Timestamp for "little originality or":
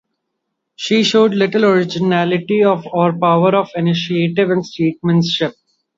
1.35-2.81